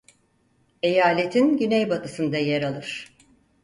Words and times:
Eyaletin 0.83 1.57
güneybatısında 1.57 2.37
yer 2.37 2.61
alır. 2.61 3.15